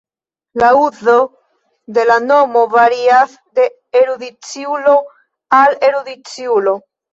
La 0.61 0.69
uzo 0.77 1.17
de 1.97 2.05
la 2.11 2.17
nomo 2.23 2.65
varias 2.71 3.37
de 3.59 3.67
erudiciulo 4.01 4.99
al 5.61 5.77
erudiciulo. 5.93 6.79